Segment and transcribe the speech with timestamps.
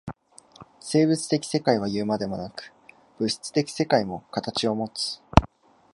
[0.79, 2.73] 生物的世界はいうまでもなく、
[3.19, 5.19] 物質的世界も形をもつ。